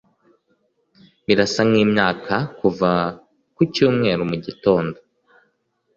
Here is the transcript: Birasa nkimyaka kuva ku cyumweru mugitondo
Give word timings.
Birasa 1.25 1.61
nkimyaka 1.69 2.35
kuva 2.59 2.91
ku 3.55 3.61
cyumweru 3.73 4.21
mugitondo 4.29 4.97